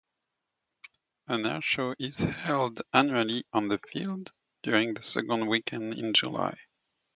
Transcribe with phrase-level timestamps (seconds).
[1.27, 6.57] An airshow is held annually on the field, during the second weekend in July.